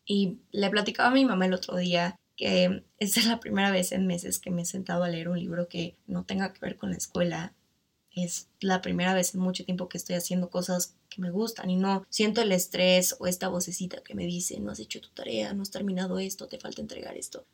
Y 0.05 0.37
le 0.51 0.69
platicaba 0.69 1.09
a 1.09 1.13
mi 1.13 1.25
mamá 1.25 1.47
el 1.47 1.55
otro 1.55 1.77
día 1.77 2.15
que 2.35 2.83
esta 2.99 3.19
es 3.19 3.25
la 3.27 3.39
primera 3.39 3.71
vez 3.71 3.91
en 3.91 4.07
meses 4.07 4.39
que 4.39 4.51
me 4.51 4.63
he 4.63 4.65
sentado 4.65 5.03
a 5.03 5.09
leer 5.09 5.29
un 5.29 5.39
libro 5.39 5.67
que 5.67 5.95
no 6.07 6.25
tenga 6.25 6.51
que 6.53 6.59
ver 6.59 6.77
con 6.77 6.91
la 6.91 6.97
escuela. 6.97 7.53
Es 8.11 8.47
la 8.59 8.81
primera 8.81 9.13
vez 9.13 9.35
en 9.35 9.41
mucho 9.41 9.65
tiempo 9.65 9.89
que 9.89 9.97
estoy 9.97 10.15
haciendo 10.15 10.49
cosas 10.49 10.95
que 11.09 11.21
me 11.21 11.31
gustan 11.31 11.69
y 11.69 11.75
no 11.75 12.05
siento 12.09 12.41
el 12.41 12.51
estrés 12.51 13.15
o 13.19 13.27
esta 13.27 13.49
vocecita 13.49 14.01
que 14.03 14.15
me 14.15 14.25
dice, 14.25 14.59
no 14.59 14.71
has 14.71 14.79
hecho 14.79 15.01
tu 15.01 15.09
tarea, 15.09 15.53
no 15.53 15.61
has 15.61 15.71
terminado 15.71 16.19
esto, 16.19 16.47
te 16.47 16.59
falta 16.59 16.81
entregar 16.81 17.17
esto. 17.17 17.45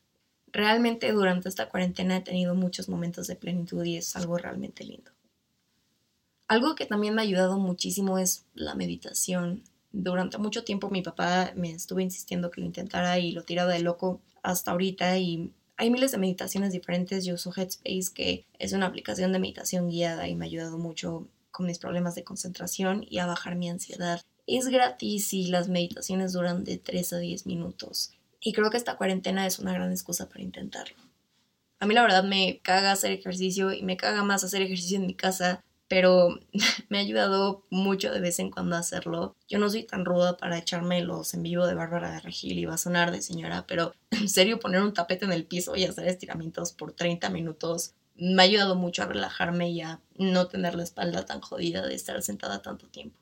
Realmente 0.51 1.11
durante 1.13 1.49
esta 1.49 1.69
cuarentena 1.69 2.17
he 2.17 2.21
tenido 2.21 2.53
muchos 2.55 2.89
momentos 2.89 3.27
de 3.27 3.35
plenitud 3.35 3.83
y 3.85 3.97
es 3.97 4.15
algo 4.15 4.37
realmente 4.37 4.83
lindo. 4.83 5.11
Algo 6.47 6.75
que 6.75 6.85
también 6.85 7.15
me 7.15 7.21
ha 7.21 7.23
ayudado 7.23 7.57
muchísimo 7.57 8.17
es 8.17 8.45
la 8.53 8.75
meditación. 8.75 9.63
Durante 9.93 10.37
mucho 10.37 10.63
tiempo 10.63 10.89
mi 10.89 11.01
papá 11.01 11.53
me 11.55 11.71
estuvo 11.71 12.01
insistiendo 12.01 12.51
que 12.51 12.61
lo 12.61 12.67
intentara 12.67 13.17
y 13.19 13.31
lo 13.31 13.43
tiraba 13.43 13.71
de 13.71 13.79
loco 13.79 14.21
hasta 14.43 14.71
ahorita 14.71 15.17
y 15.17 15.53
hay 15.77 15.89
miles 15.89 16.11
de 16.11 16.17
meditaciones 16.17 16.73
diferentes. 16.73 17.25
Yo 17.25 17.35
uso 17.35 17.51
Headspace, 17.55 18.13
que 18.13 18.45
es 18.59 18.73
una 18.73 18.85
aplicación 18.85 19.31
de 19.31 19.39
meditación 19.39 19.89
guiada 19.89 20.27
y 20.27 20.35
me 20.35 20.45
ha 20.45 20.47
ayudado 20.47 20.77
mucho 20.77 21.27
con 21.49 21.65
mis 21.65 21.79
problemas 21.79 22.15
de 22.15 22.23
concentración 22.23 23.05
y 23.09 23.19
a 23.19 23.25
bajar 23.25 23.55
mi 23.55 23.69
ansiedad. 23.69 24.21
Es 24.47 24.67
gratis 24.67 25.33
y 25.33 25.47
las 25.47 25.69
meditaciones 25.69 26.33
duran 26.33 26.63
de 26.63 26.77
3 26.77 27.13
a 27.13 27.17
10 27.19 27.45
minutos. 27.45 28.13
Y 28.39 28.53
creo 28.53 28.69
que 28.69 28.77
esta 28.77 28.95
cuarentena 28.95 29.45
es 29.45 29.59
una 29.59 29.73
gran 29.73 29.91
excusa 29.91 30.27
para 30.29 30.41
intentarlo. 30.41 30.95
A 31.79 31.87
mí 31.87 31.95
la 31.95 32.03
verdad 32.03 32.23
me 32.23 32.59
caga 32.61 32.91
hacer 32.91 33.11
ejercicio 33.11 33.71
y 33.73 33.81
me 33.81 33.97
caga 33.97 34.23
más 34.23 34.43
hacer 34.43 34.61
ejercicio 34.61 34.97
en 34.97 35.07
mi 35.07 35.15
casa 35.15 35.63
pero 35.91 36.39
me 36.89 36.99
ha 36.99 37.01
ayudado 37.01 37.65
mucho 37.69 38.13
de 38.13 38.21
vez 38.21 38.39
en 38.39 38.49
cuando 38.49 38.77
a 38.77 38.79
hacerlo. 38.79 39.35
Yo 39.49 39.59
no 39.59 39.69
soy 39.69 39.83
tan 39.83 40.05
ruda 40.05 40.37
para 40.37 40.57
echarme 40.57 41.03
los 41.03 41.33
en 41.33 41.43
vivo 41.43 41.67
de 41.67 41.73
Bárbara 41.73 42.13
de 42.13 42.21
Regil 42.21 42.57
y 42.59 42.63
va 42.63 42.75
a 42.75 42.77
sonar 42.77 43.11
de 43.11 43.21
señora, 43.21 43.65
pero 43.67 43.93
en 44.11 44.29
serio 44.29 44.61
poner 44.61 44.81
un 44.81 44.93
tapete 44.93 45.25
en 45.25 45.33
el 45.33 45.45
piso 45.45 45.75
y 45.75 45.83
hacer 45.83 46.07
estiramientos 46.07 46.71
por 46.71 46.93
30 46.93 47.29
minutos 47.29 47.93
me 48.15 48.41
ha 48.41 48.45
ayudado 48.45 48.75
mucho 48.75 49.03
a 49.03 49.07
relajarme 49.07 49.69
y 49.69 49.81
a 49.81 49.99
no 50.17 50.47
tener 50.47 50.75
la 50.75 50.83
espalda 50.83 51.25
tan 51.25 51.41
jodida 51.41 51.85
de 51.85 51.93
estar 51.93 52.21
sentada 52.21 52.61
tanto 52.61 52.87
tiempo. 52.87 53.17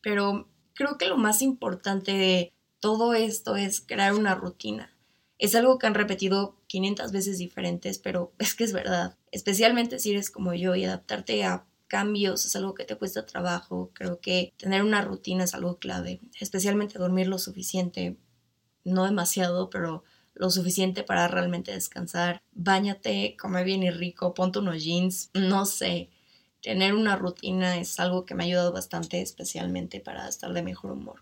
Pero 0.00 0.48
creo 0.72 0.96
que 0.96 1.08
lo 1.08 1.18
más 1.18 1.42
importante 1.42 2.12
de 2.12 2.54
todo 2.80 3.12
esto 3.12 3.54
es 3.56 3.82
crear 3.82 4.14
una 4.14 4.34
rutina. 4.34 4.94
Es 5.36 5.54
algo 5.54 5.78
que 5.78 5.86
han 5.86 5.94
repetido 5.94 6.56
500 6.68 7.12
veces 7.12 7.36
diferentes, 7.36 7.98
pero 7.98 8.32
es 8.38 8.54
que 8.54 8.64
es 8.64 8.72
verdad. 8.72 9.18
Especialmente 9.30 9.98
si 9.98 10.12
eres 10.12 10.30
como 10.30 10.54
yo 10.54 10.74
y 10.74 10.86
adaptarte 10.86 11.44
a 11.44 11.66
cambios 11.88 12.44
es 12.44 12.54
algo 12.54 12.74
que 12.74 12.84
te 12.84 12.96
cuesta 12.96 13.26
trabajo. 13.26 13.90
Creo 13.94 14.20
que 14.20 14.52
tener 14.56 14.82
una 14.82 15.02
rutina 15.02 15.44
es 15.44 15.54
algo 15.54 15.78
clave, 15.78 16.20
especialmente 16.38 16.98
dormir 16.98 17.26
lo 17.26 17.38
suficiente, 17.38 18.16
no 18.84 19.04
demasiado, 19.04 19.70
pero 19.70 20.04
lo 20.34 20.50
suficiente 20.50 21.02
para 21.02 21.26
realmente 21.28 21.72
descansar. 21.72 22.42
Báñate, 22.52 23.36
come 23.40 23.64
bien 23.64 23.82
y 23.82 23.90
rico, 23.90 24.34
ponte 24.34 24.60
unos 24.60 24.84
jeans, 24.84 25.30
no 25.34 25.66
sé. 25.66 26.10
Tener 26.62 26.94
una 26.94 27.16
rutina 27.16 27.78
es 27.78 27.98
algo 27.98 28.24
que 28.24 28.34
me 28.34 28.44
ha 28.44 28.46
ayudado 28.46 28.72
bastante, 28.72 29.20
especialmente 29.20 30.00
para 30.00 30.28
estar 30.28 30.52
de 30.52 30.62
mejor 30.62 30.92
humor. 30.92 31.20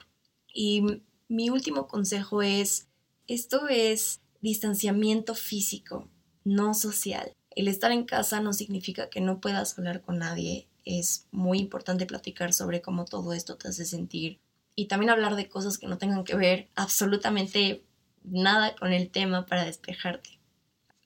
Y 0.53 1.03
mi 1.29 1.51
último 1.51 1.87
consejo 1.87 2.43
es, 2.43 2.89
esto 3.27 3.69
es 3.69 4.21
distanciamiento 4.41 5.35
físico, 5.35 6.09
no 6.45 6.75
social. 6.75 7.33
El 7.57 7.69
estar 7.69 7.91
en 7.91 8.05
casa 8.05 8.41
no 8.41 8.53
significa 8.53 9.09
que 9.09 9.23
no 9.23 9.41
puedas 9.41 9.77
hablar 9.79 10.03
con 10.03 10.19
nadie. 10.19 10.69
Es 10.85 11.27
muy 11.33 11.59
importante 11.59 12.05
platicar 12.05 12.53
sobre 12.53 12.83
cómo 12.83 13.07
todo 13.07 13.33
esto 13.33 13.57
te 13.57 13.69
hace 13.69 13.87
sentir 13.87 14.39
y 14.77 14.87
también 14.87 15.09
hablar 15.09 15.37
de 15.37 15.49
cosas 15.49 15.79
que 15.79 15.89
no 15.89 15.97
tengan 15.97 16.23
que 16.23 16.37
ver 16.37 16.69
absolutamente 16.75 17.83
nada 18.23 18.77
con 18.77 18.93
el 18.93 19.11
tema 19.11 19.47
para 19.47 19.65
despejarte. 19.65 20.39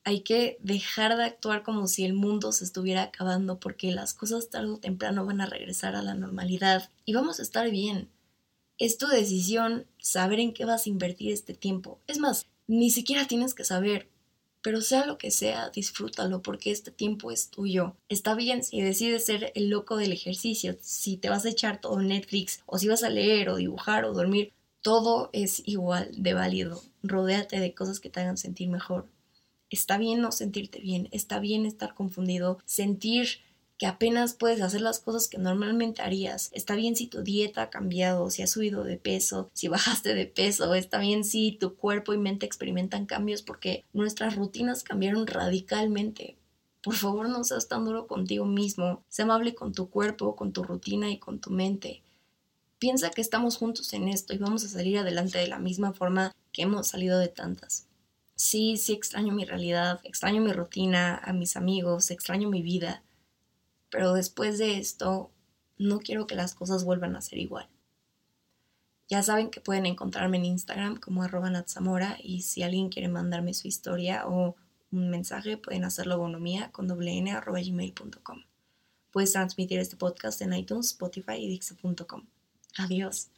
Hay 0.03 0.23
que 0.23 0.59
dejar 0.61 1.17
de 1.17 1.25
actuar 1.25 1.63
como 1.63 1.87
si 1.87 2.05
el 2.05 2.15
mundo 2.15 2.51
se 2.51 2.65
estuviera 2.65 3.05
acabando 3.05 3.61
porque 3.61 3.93
las 3.93 4.13
cosas 4.13 4.51
tarde 4.51 4.71
o 4.71 4.79
temprano 4.79 5.25
van 5.25 5.41
a 5.41 5.47
regresar 5.47 5.95
a 5.95 6.03
la 6.03 6.15
normalidad 6.15 6.91
y 7.05 7.15
vamos 7.15 7.39
a 7.39 7.43
estar 7.43 7.71
bien. 7.71 8.09
Es 8.77 8.99
tu 8.99 9.07
decisión 9.07 9.87
saber 9.99 10.41
en 10.41 10.53
qué 10.53 10.65
vas 10.65 10.87
a 10.87 10.89
invertir 10.89 11.31
este 11.31 11.55
tiempo. 11.55 12.01
Es 12.09 12.19
más, 12.19 12.47
ni 12.67 12.91
siquiera 12.91 13.27
tienes 13.27 13.55
que 13.55 13.65
saber, 13.65 14.10
pero 14.63 14.81
sea 14.81 15.07
lo 15.07 15.19
que 15.19 15.31
sea, 15.31 15.71
disfrútalo 15.71 16.43
porque 16.43 16.71
este 16.71 16.91
tiempo 16.91 17.31
es 17.31 17.51
tuyo. 17.51 17.97
Está 18.09 18.35
bien 18.35 18.63
si 18.63 18.81
decides 18.81 19.25
ser 19.27 19.53
el 19.55 19.71
loco 19.71 19.97
del 19.97 20.13
ejercicio, 20.13 20.77
si 20.81 21.17
te 21.17 21.31
vas 21.31 21.45
a 21.45 21.51
echar 21.51 21.81
todo 21.81 22.01
Netflix 22.01 22.63
o 22.67 22.79
si 22.79 22.89
vas 22.89 23.03
a 23.03 23.11
leer 23.11 23.49
o 23.49 23.57
dibujar 23.57 24.05
o 24.05 24.13
dormir, 24.13 24.53
todo 24.83 25.31
es 25.33 25.63
igual 25.67 26.11
de 26.17 26.35
válido. 26.35 26.83
Rodéate 27.03 27.61
de 27.61 27.75
cosas 27.75 28.01
que 28.01 28.11
te 28.11 28.21
hagan 28.21 28.37
sentir 28.37 28.69
mejor. 28.69 29.09
Está 29.71 29.99
bien 29.99 30.21
no 30.21 30.33
sentirte 30.33 30.81
bien, 30.81 31.09
está 31.13 31.39
bien 31.39 31.65
estar 31.65 31.95
confundido, 31.95 32.59
sentir 32.65 33.41
que 33.81 33.87
apenas 33.87 34.35
puedes 34.35 34.61
hacer 34.61 34.83
las 34.83 34.99
cosas 34.99 35.27
que 35.27 35.39
normalmente 35.39 36.03
harías. 36.03 36.51
Está 36.53 36.75
bien 36.75 36.97
si 36.97 37.07
tu 37.07 37.23
dieta 37.23 37.63
ha 37.63 37.71
cambiado, 37.71 38.29
si 38.29 38.43
has 38.43 38.51
subido 38.51 38.85
de 38.85 38.99
peso, 38.99 39.51
si 39.55 39.69
bajaste 39.69 40.15
de 40.15 40.27
peso. 40.27 40.75
Está 40.75 40.99
bien 40.99 41.25
si 41.25 41.53
tu 41.53 41.77
cuerpo 41.77 42.13
y 42.13 42.19
mente 42.19 42.45
experimentan 42.45 43.07
cambios 43.07 43.41
porque 43.41 43.87
nuestras 43.95 44.37
rutinas 44.37 44.85
cambiaron 44.85 45.27
radicalmente. 45.27 46.37
Por 46.83 46.95
favor, 46.95 47.31
no 47.31 47.43
seas 47.43 47.69
tan 47.69 47.87
duro 47.87 48.07
contigo 48.07 48.45
mismo. 48.45 49.03
Sé 49.09 49.23
amable 49.23 49.55
con 49.55 49.73
tu 49.73 49.89
cuerpo, 49.89 50.37
con 50.37 50.53
tu 50.53 50.63
rutina 50.63 51.11
y 51.11 51.19
con 51.19 51.41
tu 51.41 51.49
mente. 51.49 52.03
Piensa 52.79 53.09
que 53.09 53.23
estamos 53.23 53.57
juntos 53.57 53.95
en 53.95 54.09
esto 54.09 54.35
y 54.35 54.39
vamos 54.39 54.63
a 54.63 54.69
salir 54.69 54.99
adelante 54.99 55.39
de 55.39 55.49
la 55.49 55.59
misma 55.59 55.95
forma 55.95 56.37
que 56.53 56.63
hemos 56.63 56.89
salido 56.89 57.19
de 57.19 57.29
tantas. 57.29 57.87
Sí, 58.35 58.77
sí 58.77 58.93
extraño 58.93 59.33
mi 59.33 59.47
realidad, 59.47 60.01
extraño 60.05 60.43
mi 60.43 60.53
rutina, 60.53 61.17
a 61.17 61.33
mis 61.33 61.57
amigos, 61.57 62.11
extraño 62.11 62.51
mi 62.51 62.61
vida, 62.61 63.03
pero 63.91 64.13
después 64.15 64.59
de 64.59 64.79
esto 64.79 65.31
no 65.79 66.01
quiero 66.01 66.27
que 66.27 66.35
las 66.35 66.55
cosas 66.55 66.85
vuelvan 66.85 67.17
a 67.17 67.21
ser 67.21 67.39
igual. 67.39 67.69
Ya 69.09 69.23
saben 69.23 69.51
que 69.51 69.61
pueden 69.61 69.87
encontrarme 69.87 70.37
en 70.37 70.45
Instagram 70.45 70.97
como 70.97 71.23
arroba 71.23 71.51
natzamora 71.51 72.17
y 72.23 72.43
si 72.43 72.63
alguien 72.63 72.91
quiere 72.91 73.09
mandarme 73.09 73.55
su 73.55 73.67
historia 73.67 74.27
o 74.27 74.55
un 74.93 75.11
mensaje 75.11 75.57
pueden 75.57 75.85
hacerlo 75.85 76.15
a 76.15 76.19
bonomía 76.19 76.71
con 76.71 76.87
doble 76.87 77.17
n 77.19 77.33
arroba 77.33 77.61
gmail.com. 77.61 78.45
Puedes 79.11 79.33
transmitir 79.33 79.81
este 79.81 79.97
podcast 79.97 80.41
en 80.43 80.53
iTunes, 80.55 80.87
Spotify 80.87 81.35
y 81.39 81.49
Dixo.com. 81.49 82.27
Adiós. 82.79 83.31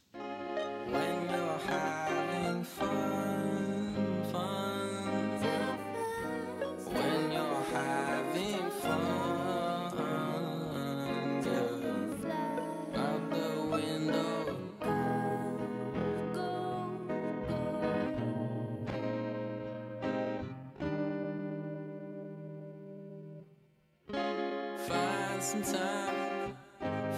Some 25.53 25.75
time, 25.75 26.55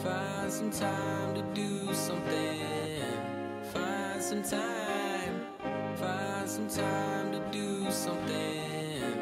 find 0.04 0.52
some 0.52 0.70
time 0.70 1.36
to 1.36 1.42
do 1.54 1.94
something. 1.94 3.02
Find 3.72 4.22
some 4.22 4.44
time, 4.44 5.46
find 5.96 6.50
some 6.50 6.68
time 6.68 7.32
to 7.32 7.40
do 7.54 7.90
something. 7.90 9.14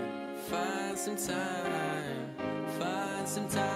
Find 0.50 0.98
some 0.98 1.16
time, 1.16 2.36
find 2.80 3.28
some 3.28 3.48
time 3.50 3.73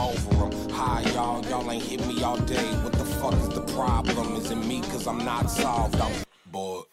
I'm 0.00 0.08
over 0.08 0.48
them. 0.48 0.70
Hi, 0.70 1.02
y'all, 1.12 1.44
y'all 1.46 1.70
ain't 1.70 1.82
hit 1.82 2.06
me 2.06 2.22
all 2.22 2.38
day. 2.38 2.64
What 2.82 2.92
the 2.94 3.04
fuck 3.04 3.34
is 3.34 3.48
the 3.50 3.60
problem? 3.74 4.34
Is 4.36 4.50
it 4.50 4.56
me? 4.56 4.80
Cause 4.80 5.06
I'm 5.06 5.24
not 5.24 5.50
solved, 5.50 5.96
I'm 6.00 6.12
bored. 6.46 6.86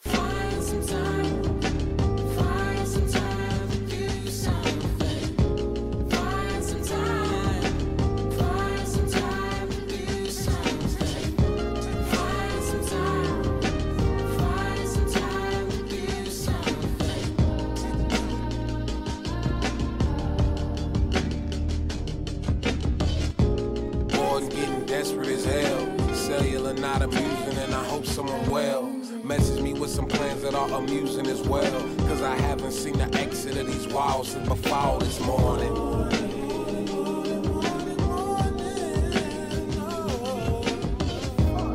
Amusing 27.01 27.57
and 27.57 27.73
I 27.73 27.83
hope 27.85 28.05
someone 28.05 28.49
well 28.49 28.97
message 29.27 29.61
me 29.61 29.73
with 29.73 29.89
some 29.89 30.07
plans 30.07 30.41
that 30.41 30.55
are 30.55 30.71
amusing 30.71 31.27
as 31.27 31.41
well. 31.41 31.81
Cause 32.07 32.21
I 32.21 32.35
haven't 32.35 32.71
seen 32.71 32.97
the 32.97 33.13
exit 33.17 33.57
of 33.57 33.67
these 33.67 33.87
walls 33.87 34.29
since 34.29 34.47
before 34.47 34.99
this 34.99 35.19
morning. 35.19 35.73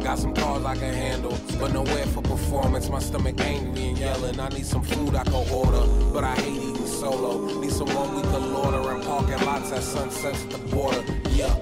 Got 0.02 0.18
some 0.18 0.34
cars 0.34 0.64
I 0.64 0.74
can 0.76 0.94
handle, 0.94 1.36
but 1.60 1.72
nowhere 1.72 2.06
for 2.06 2.22
performance. 2.22 2.88
My 2.88 2.98
stomach 2.98 3.38
angry 3.40 3.88
and 3.88 3.98
yelling. 3.98 4.40
I 4.40 4.48
need 4.48 4.66
some 4.66 4.82
food 4.82 5.14
I 5.14 5.24
can 5.24 5.34
order, 5.52 5.86
but 6.12 6.24
I 6.24 6.34
hate 6.36 6.62
eating 6.62 6.86
solo. 6.86 7.60
Need 7.60 7.72
someone 7.72 8.16
we 8.16 8.22
can 8.22 8.52
lauder 8.54 8.92
and 8.92 9.04
parking 9.04 9.44
lots 9.44 9.72
at 9.72 9.82
sunsets 9.82 10.42
at 10.44 10.50
the 10.50 10.58
border. 10.74 11.04
Yeah, 11.30 11.54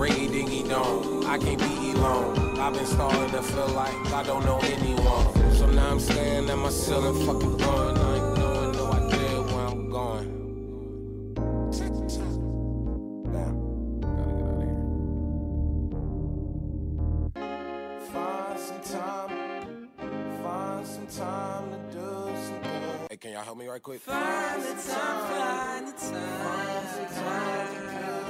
ringy 0.00 0.30
dingy 0.30 0.68
dong. 0.68 1.24
I 1.24 1.38
can't 1.38 1.58
be 1.58 1.83
alone. 1.94 2.58
I've 2.58 2.74
been 2.74 2.86
starting 2.86 3.30
to 3.30 3.42
feel 3.42 3.68
like 3.68 3.94
I 4.12 4.22
don't 4.22 4.44
know 4.44 4.58
anyone. 4.58 5.52
So 5.54 5.66
now 5.66 5.90
I'm 5.90 6.00
staying 6.00 6.50
at 6.50 6.56
my 6.56 6.70
ceiling, 6.70 7.26
fucking. 7.26 7.62
I 7.62 7.66
ain't 8.16 8.38
knowing 8.38 8.72
no 8.72 8.92
idea 8.92 9.42
where 9.42 9.66
I'm 9.66 9.90
going. 9.90 10.30
Damn, 13.32 13.56
gotta 14.00 14.32
get 14.32 14.46
out 14.48 14.56
of 14.56 14.62
here. 14.62 14.78
Find 18.12 18.58
some 18.58 18.82
time, 18.82 19.30
find 20.42 20.86
some 20.86 21.06
time 21.06 21.70
to 21.70 21.78
do 21.92 22.08
some 22.46 22.60
good. 22.62 23.10
Hey, 23.10 23.16
can 23.16 23.30
y'all 23.32 23.42
help 23.42 23.58
me 23.58 23.66
right 23.66 23.82
quick? 23.82 24.00
Find 24.00 24.62
the 24.62 24.72
time, 24.72 25.18
find 25.28 25.88
the 25.88 25.92
time, 25.92 26.12
find 26.44 26.88
some 26.88 27.24
time 27.24 28.23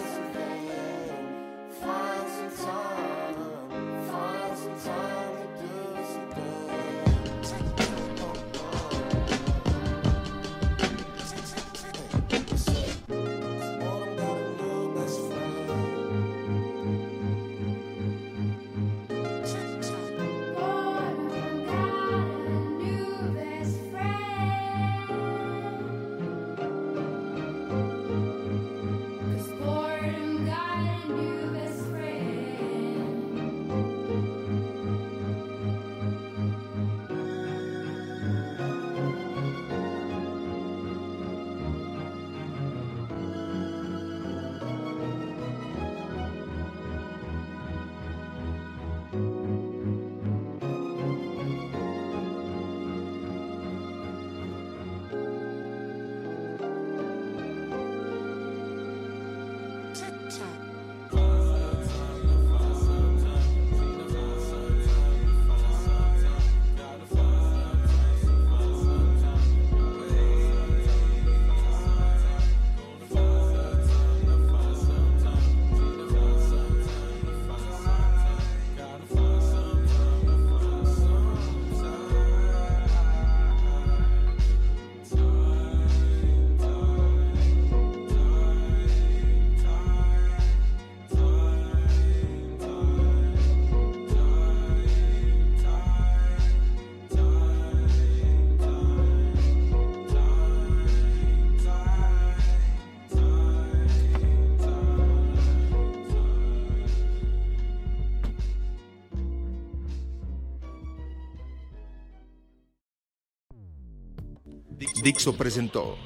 Dixo 115.05 115.37
presentó 115.37 115.99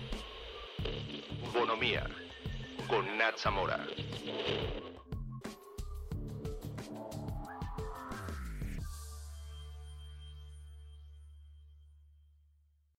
Bonomía 1.55 2.05
con 2.89 3.07
Nat 3.17 3.39
Zamora. 3.39 3.87